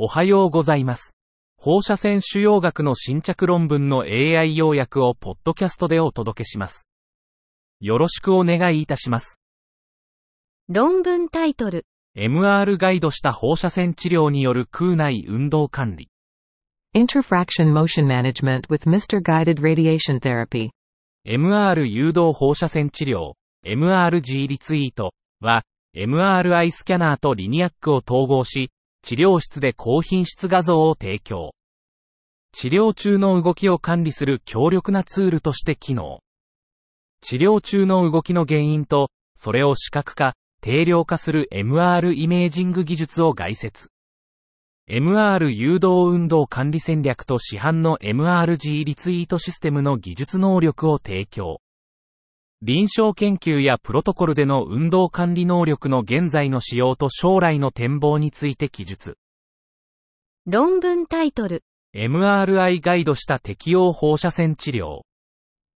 [0.00, 1.16] おはようございます。
[1.56, 6.86] 放射線腫瘍学の新着論文の AI 要約をポッドキャストでお届けします。
[7.80, 9.40] よろしくお願いいたします。
[10.68, 11.84] 論文タイトル、
[12.16, 16.08] MR ガイドした放射線治療による空内運動管理。
[16.94, 19.20] Interfraction motion management with Mr.
[19.20, 20.70] Guided radiation therapy.
[21.26, 23.32] MR 誘導放射線治療、
[23.66, 25.64] MRG リツイートは、
[25.96, 28.70] MRI スキャナーとリニアックを統合し、
[29.02, 31.52] 治療室で高品質画像を提供。
[32.52, 36.20] 治療中の動きを管理する強力なツールとして機能。
[37.20, 43.90] 治療中の動きの原因と、それを視覚化、定量化する MR イメージング技術を概説。
[44.90, 51.60] MR 誘導運動管理戦略と市販の MRG リツイートシステムの技術能力を提供。
[52.60, 59.16] 臨床研究やプロトコルでの運動管理能力の現在の使用と将来の展望について記述。
[60.44, 61.62] 論文タイトル、
[61.94, 65.02] MRI ガイドした適応放射線治療。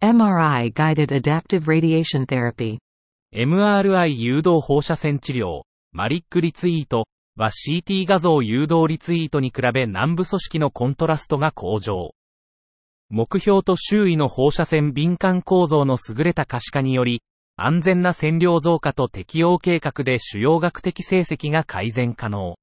[0.03, 2.79] MRI guided adaptive radiation therapy.
[3.33, 5.63] MRI 誘導放射線治療、
[5.93, 7.07] マリックリツイート
[7.37, 12.15] は CT 画像誘導リツイートに比べ南部組織のコントラストが向上。
[13.15, 17.21] 目標と周囲の放射線敏感構造の優れた可視化により、
[17.57, 22.57] 安全な線量増加と適応計画で主要学的成績が改善可能。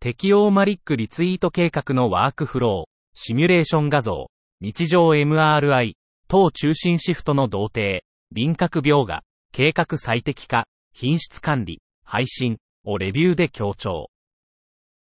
[0.00, 5.92] 適応マリックリツイート計画のワークフロー、シミュレーション画像、日常 MRI、
[6.26, 14.10] 等中心シフトの同定、輪郭描画、計画最適化、品質管理、配信をレビューで強調。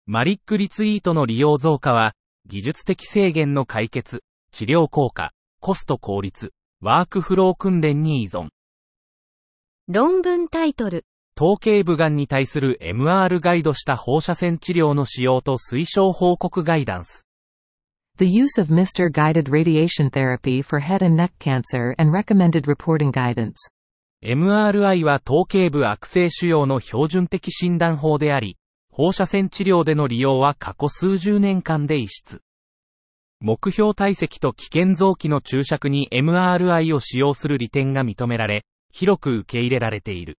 [0.06, 2.14] マリックリツイートの利用増加は、
[2.46, 8.50] 技術的制限の解決、治療効果、コスト効率、ワークフロー訓練に依存。
[9.88, 17.26] 論文タイトル、頭頸部がんに対する MR ガイドした放射線治療の使用と推奨報告ガイダンス。
[18.18, 19.10] The use of Mr.
[19.10, 23.54] Guided radiation therapy for head and neck cancer and recommended reporting guidance.
[24.24, 28.58] MRI は頭頸部悪性腫瘍の標準的診断法であり、
[28.92, 32.42] 放射線治療での利用は過去数十年間で異質。
[33.44, 40.38] 目標体積と危険臓器の注釈に MRI を使用する利点が認められ、広く受け入れられている。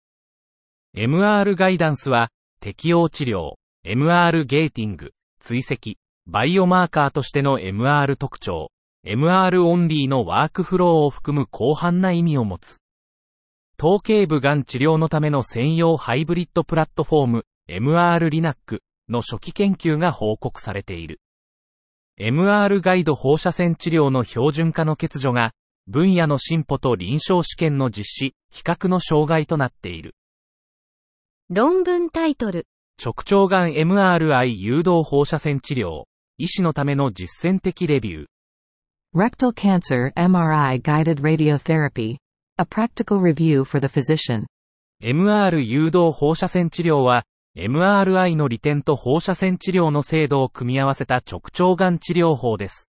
[0.96, 2.30] MR ガイダンスは、
[2.60, 3.54] 適応治療、
[3.84, 5.96] MR ゲーティング、追跡、
[6.28, 8.70] バイオマーカーとしての MR 特徴、
[9.04, 12.78] MR オンリーのワークフローを含む広範な意味を持つ。
[13.78, 21.20] 頭頸部がん治療のための専用ハイブリッドプラットフォーム、MR リナックの初期研究が報告されている。
[22.24, 25.54] MR ガイド放射線治療の標準化の欠如が、
[25.88, 30.14] 分野の進歩と臨床試験の実施、比較の障害となっている。
[31.50, 32.68] 論文タイトル、
[33.04, 36.04] 直腸がん MRI 誘導放射線治療、
[36.38, 38.26] 医師のための実践的レビュー。
[39.16, 42.18] Rectal cancer MRI guided radiotherapy.
[42.58, 44.46] A practical review for the physician.
[45.02, 47.24] MR 誘導放射線治療は、
[47.58, 52.90] MRI の利点と放射線治療の精度を組み合わせた直腸がん治療法です。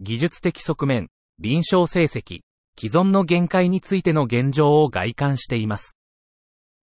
[0.00, 1.08] 技術的側面、
[1.38, 2.40] 臨床成績、
[2.78, 5.98] 既存の限界についての現状を外観しています。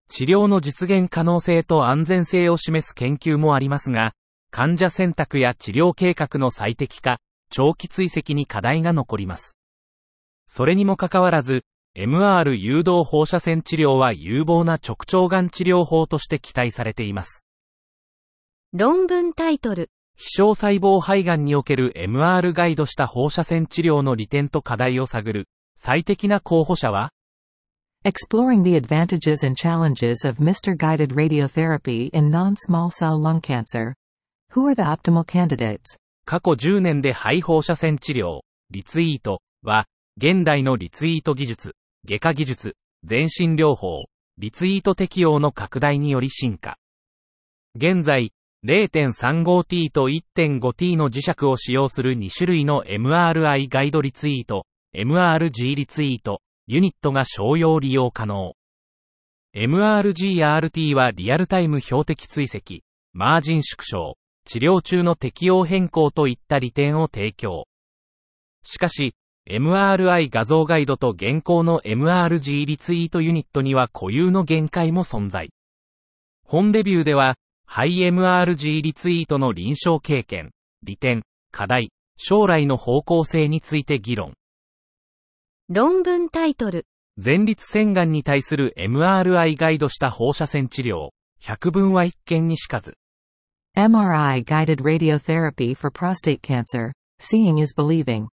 [0.08, 4.12] 治療の実現可能性と安全性を示す研究もありますが、
[4.50, 7.18] 患者選択や治療計画の最適化、
[7.48, 9.56] 長期追跡に課題が残ります。
[10.44, 11.64] それにもかかわらず、
[11.96, 17.44] MR 誘導放射線治療は有望な直腸がん治療法として期待されています。
[18.72, 27.10] 論文タイトル、非小細胞肺がんにおける MR ガイドした放射線治療の利点と課題を探る、最適な候補者は
[28.04, 30.76] Exploring the advantages and challenges of Mr.
[30.76, 33.94] Guided radiotherapy in non-small cell lung cancer.
[34.52, 35.96] Who are the optimal candidates?
[36.26, 38.40] 過去10年で肺放射線治療、
[38.70, 41.74] リツイートは、現代のリツイート技術、
[42.06, 44.04] 外科技術、全身療法、
[44.36, 46.76] リツイート適用の拡大により進化。
[47.76, 48.32] 現在、
[48.64, 58.54] 0.35T と 1.5T の磁石を使用する2種類の MRI ガイドリツイート、MRG リツイート、ユニットが商用利用可能。
[59.56, 62.80] MRGRT はリアルタイム標的追跡、
[63.12, 67.66] マージン縮小、治療中の適用変更といった利点を提供。
[68.62, 69.14] しかし、
[69.46, 75.50] MRI 画像ガイドと現行の MRG リツイートユニットには固有の限界も存在。
[76.46, 77.36] 本レビューでは、
[77.66, 80.52] ハイ MRG リツイートの臨床経験、
[80.82, 84.32] 利点、課題、将来の方向性について議論。
[85.68, 86.86] 論文タイトル、
[87.22, 92.96] 前立腺がんに対する MRI ガイドした放射線治療、百分は一見にしかず。
[93.76, 96.92] MRI guided radiotherapy for prostate cancer.
[97.20, 98.28] Seeing is believing.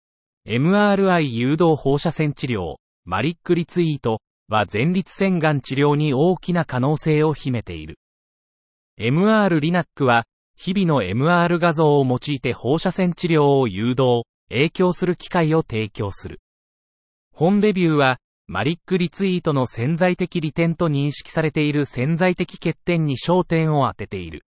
[0.50, 7.98] MRI 誘導放射線治療、マリックリツイートは前立腺がん治療に大きな可能性を秘めている。
[8.98, 10.24] MR リナックは、
[10.56, 16.40] 日々の MR 画像を用いて放射線治療を誘導、影響する機会を提供する。
[17.34, 18.16] 本レビューは、
[18.46, 24.46] マリックリツイートの潜在的利点と認識されている潜在的欠点に焦点を当てている。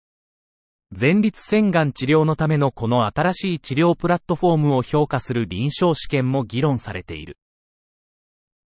[0.91, 7.37] 前立腺がん治療のためのこの新しい治療プラットフォームを評価する臨床試験も議論されている。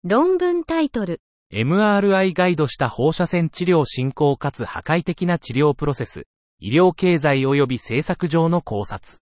[0.05, 1.21] 論文タイトル。
[1.53, 6.25] MRI ガイドした放射線治療進行かつ破壊的な治療プロセス、
[6.59, 9.19] 医療経済及び政策上の考察。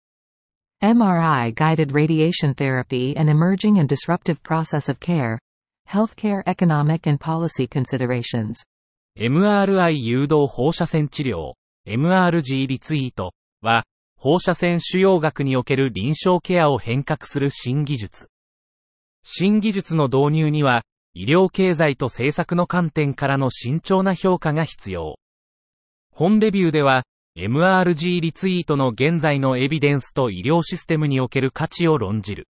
[0.82, 5.38] MRI guided radiation therapy and emerging and disruptive process of care.
[5.88, 8.54] Healthcare economic and policy considerations.
[9.16, 11.54] MRI 誘導放射線治療、
[11.88, 13.32] MRG リツイート
[13.62, 18.28] は、放射線腫瘍学における臨床ケアを変革する新技術。
[19.22, 20.82] 新技術の導入には、
[21.14, 25.18] 医療経済と政策の観点からの慎重な評価が必要。
[26.12, 27.04] 本レビューでは、
[27.38, 32.48] MRG リツイートの現在のエビデンスと医療システムにおける価値を論じる。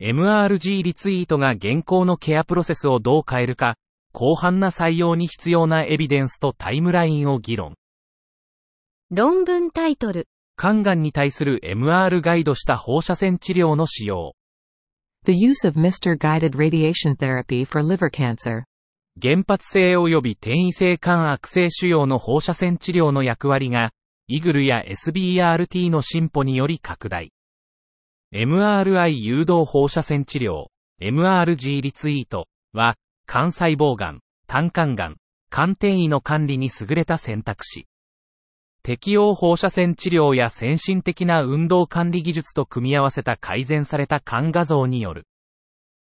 [0.00, 3.74] MRG リツイートが現行のケアプロセスをどう変えるか、
[4.14, 7.74] 広範な採用に必要なエビデンスとタイムラインを議論。
[9.12, 10.28] 論文タイトル。
[10.56, 14.36] 肝がんに対する MR ガイドした放射線治療の使用。
[15.24, 16.16] The use of Mr.
[16.16, 18.62] guided radiation therapy for liver cancer.
[19.20, 23.90] 原発性及び転移性肝悪性腫瘍の放射線治療の役割が、
[24.28, 27.32] イグルや SBRT の進歩により拡大。
[28.32, 30.66] MRI 誘導放射線治療、
[31.02, 32.94] MRG リツイートは、
[33.26, 35.16] 肝細胞がん、胆管がん、
[35.50, 37.89] 肝転移の管理に優れた選択肢。
[38.82, 45.26] 適応放射線治療や先進的な運動管理技術と組み合わせた改善された肝画像による。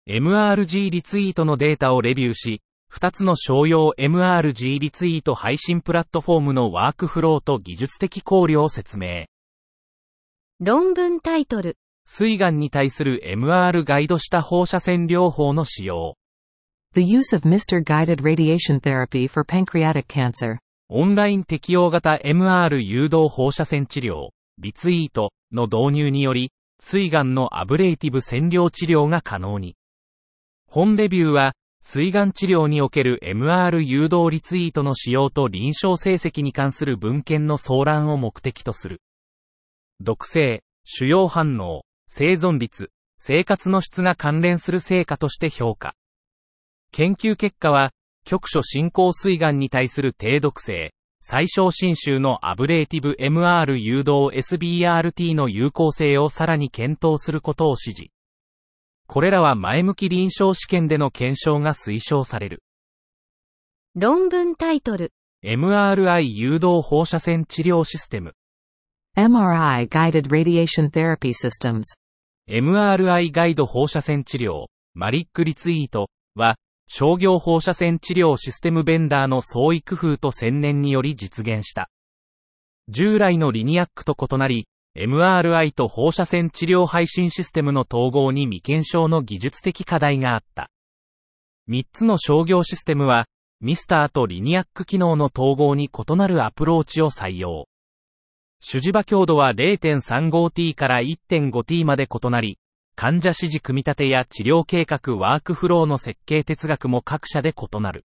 [0.09, 2.61] MRG リツイートのデータをレビューし、
[2.93, 9.25] 2つの商用 MRG リツイート配信プラットフォームのワークフローと技術的考慮を説明。
[10.59, 11.77] 論文タイトル。
[12.05, 16.17] 水癌に対する MR ガイドした放射線療法の使用。
[16.93, 17.83] The use of Mr.
[17.83, 20.59] guided radiation therapy for pancreatic cancer.
[20.95, 24.29] オンライン適用型 MR 誘導放射線治療、
[24.59, 29.75] リツイートの導入により、水癌のアブレイティブ占領治療が可能に。
[30.67, 39.01] 本レビューは、水癌治療における MR 誘導リツイートの使用と臨床成績に関する文献の総覧を目的とする。
[39.99, 45.95] 毒性、主要反応、生存率、生活の質が関連する成果として評価。
[46.91, 47.93] 研究結果は、
[48.23, 58.11] 局所進行水癌に対する低毒性、最小侵襲のアブレーティブ MR 誘導 SBRT の有効性をさらに検討することを指示。
[59.07, 62.63] これらは前向き臨床試験での検証が推奨される。
[63.95, 65.13] 論文タイトル。
[65.45, 68.33] MRI 誘導放射線治療システム。
[69.15, 71.83] MRI guided radiation therapy systems.
[72.49, 76.55] MRI ガイド放射線治療、マリックリツイートは、
[76.87, 81.89] 商業放射線治療システムベンダーの創意工夫と専念により実現した。
[82.89, 90.69] 従来のリニアックと異なり、MRI と放射線治療配信システムの統合に未検証の技術的課題があった。
[91.69, 93.25] 3つの商業システムは、
[93.61, 97.67] ミスターとリニアック機能の統合に異なるアプローチを採用。
[98.59, 102.59] 主磁場強度は 0.35t から 1.5t まで異なり、
[102.95, 108.05] 患者指示組み立てや治療計画ワークフローの設計哲学も各社で異なる。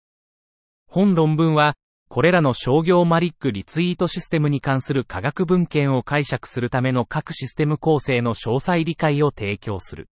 [0.88, 1.75] 本論文は、
[2.09, 10.09] これらの商業マリックリツイートシステムに関する科学文献を解釈するための各システム構成の詳細理解を提供する。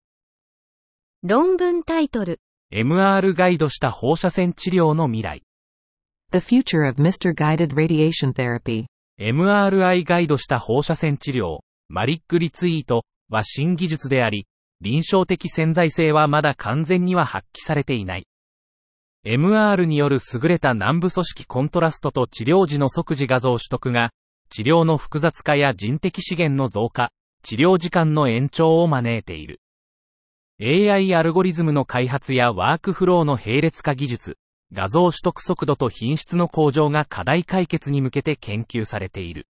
[1.22, 2.40] 論文タイトル。
[2.72, 5.42] MR ガイドした放射線治療の未来。
[6.32, 7.34] The future of Mr.
[7.34, 8.86] guided radiation therapy.
[9.20, 14.46] MRI ガイドした放射線治療、マリックリツイートは新技術であり、
[14.82, 18.26] 臨床的潜在性はまだ完全には発揮されていない。
[19.24, 24.10] MR による優れた南部組織コントラストと治療時の即時画像取得が、
[24.50, 27.12] 治療の複雑化や人的資源の増加、
[27.44, 29.60] 治療時間の延長を招いている。
[30.60, 34.36] AI アルゴリズムの開発やワークフローの並列化技術、
[34.72, 39.46] 画像取得速度と品質の向上が課題解決に向けて研究されている。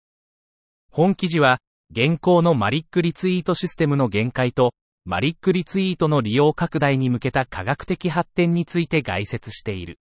[0.91, 1.57] 本記事は、
[1.89, 4.73] 現行のマリックリツイートシステムの限界と、
[5.05, 9.99] マリックリツイートの利用拡大に向けた科学的発展について概説している。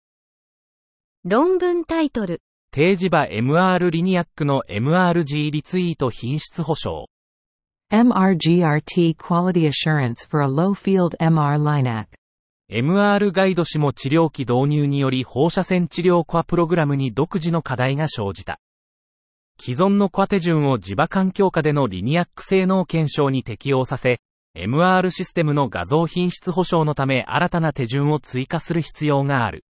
[1.26, 2.42] 論文タイトル。
[2.72, 7.10] 定時場 MR リニアックの MRG リツイート品質保証。
[7.92, 12.06] MRGRT Quality Assurance for a Low Field MR LINAC.
[12.72, 18.62] MR ガイドしも治療器導入により放射線治療コアプログラムに独自の課題が生じた。
[19.60, 24.22] 既存のコア手順を磁場環境下でのリニアック性能検証に適用させ、
[24.56, 29.66] MR システムの画像品質保証のため新たな手順を追加する必要がある。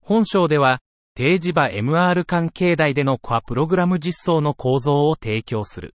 [0.00, 0.80] 本章では、
[1.14, 5.94] 定時場 MR 関係台でのコアプログラム実装の構造を提供する。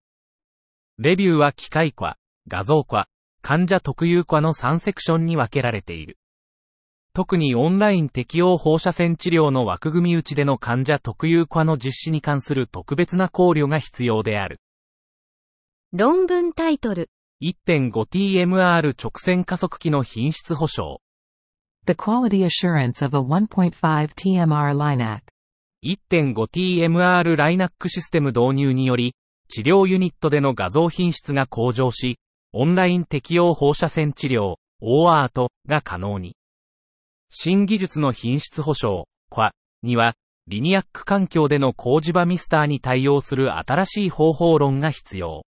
[0.99, 3.08] レビューは機械コア、画像コア、
[3.40, 6.18] 患者特有コアの3セクションに分けられている。
[7.14, 14.61] 特にオンライン適用放射線治療の枠組み内での患者特有コアの実施に関する特別な考慮が必要である。
[15.92, 17.08] 論文タイトル。
[17.42, 21.00] 1.5TMR 直線加速器の品質保証。
[21.86, 23.74] The quality assurance of a 1.5
[24.14, 25.20] TMR LINAC.
[25.84, 29.14] 1.5TMR ライナックシステム導入により、
[29.48, 32.18] 治療ユニットでの画像品質が向上し、
[32.52, 36.36] オンライン適用放射線治療、OART が可能に。
[37.30, 39.50] 新技術の品質保証、QA
[39.82, 40.14] には、
[40.46, 45.44] リニアック環境での高磁場ミスターに対応する新しい方法論が必要。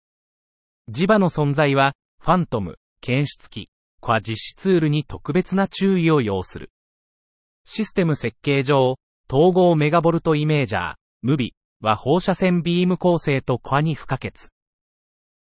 [0.92, 3.70] 磁場の存在は、ファントム、検出器、
[4.02, 6.70] QA 実施ツールに特別な注意を要する。
[7.66, 8.96] システム設計上、
[9.32, 14.34] 統合メガボルトイメージャー、ムビは放射線ビーム構成とコアに不可欠。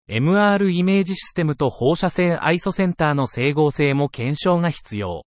[0.08, 5.24] MR イメージシステムと放射線アイソセンターの整合性も検証が必要。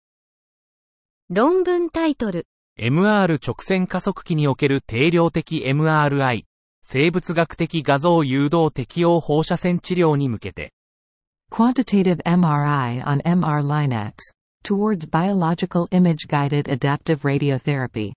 [1.29, 2.47] 論文タイトル。
[2.79, 6.45] MR 直線加速器における定量的 MRI、
[6.83, 10.73] 生物学的画像誘導適用放射線治療に向けて、
[11.51, 14.33] Quantitative MRI on MR LINACs.
[14.63, 18.13] Towards biological image guided adaptive radiotherapy.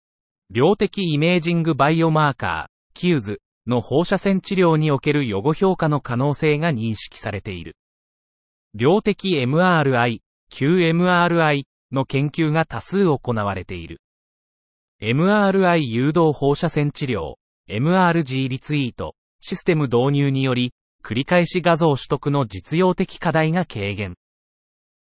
[0.51, 7.77] 量的イメージングバイオマーカー、キューズの放射線治療における予後評価の可能性が認識されている。
[8.75, 10.21] 量的 MRI、
[10.53, 14.01] QMRI の研究が多数行われている。
[15.01, 17.35] MRI 誘導放射線治療、
[17.71, 24.17] MRG リツイート、システム導入により、繰り返し画像取得の実用的課題が軽減。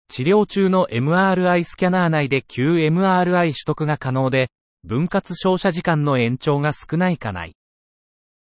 [0.09, 4.49] 治療中の MRI スキャナー内で QMRI 取得が可能で、
[4.83, 7.55] 分割照射時間の延長が少ないかない。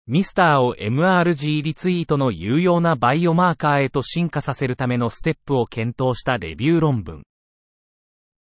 [0.06, 7.24] ミスターを MRG リツイートの有用なバイオマーカーへと進化させるためのステップを検討したレビュー論文。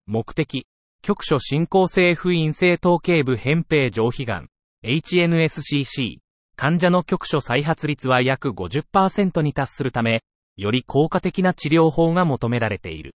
[0.08, 0.66] 目的、
[1.04, 4.48] 局所進行性不陰性頭頸部扁平上皮癌、
[4.82, 6.22] HNSCC、
[6.60, 10.24] 患者の局所再発率は約50%に達するため、
[10.58, 13.16] より効果的な治療法が求められている。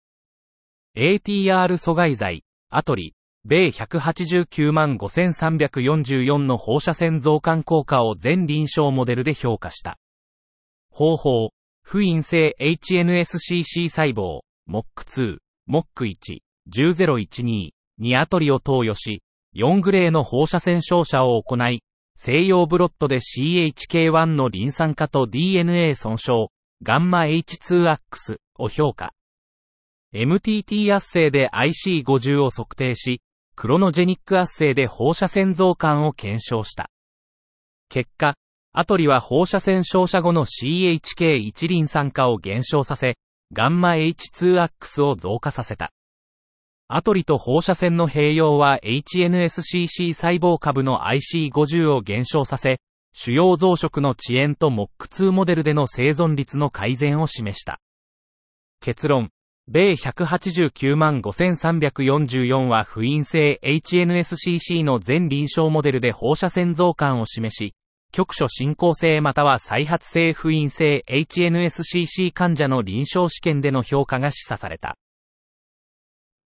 [0.94, 3.14] ATR 阻害剤、アトリ、
[3.46, 9.96] 米189万5344の放射線増刊効果を全臨床モデルで評価した。
[10.90, 15.38] 方法、不陰性 HNSCC 細胞、MOC2、
[15.70, 19.22] MOC1、10012にアトリを投与し、
[19.56, 21.82] 4グレーの放射線照射を行い、
[22.22, 26.48] 西洋ブロットで CHK1 のリン酸化と DNA 損傷、
[26.82, 29.14] ガンマ H2 アックスを評価。
[30.14, 33.22] MTT 圧生で IC50 を測定し、
[33.56, 36.90] クロノジェニック圧生で放射線増刊を検証した。
[37.88, 38.34] 結果、
[38.74, 43.16] アトリは放射線照射後の CHK1 リン酸化を減少させ、
[43.54, 45.90] ガンマ H2 アックスを増加させた。
[46.92, 52.80] アトリと放射線の併用は HNSCC 細胞株の IC50 を減少させ、
[53.12, 57.80] 主要増殖の遅延と MOC2 モデルでの生存率の改善を示した。
[58.80, 59.30] 結論。
[59.68, 67.76] 米189万5344は不陰性 HNSCC の全臨床モデルで放射線増刊を示し、
[68.10, 74.96] 局所進行性または再発性不陰性 HNSCC 患者の臨床試験での評価が示唆された。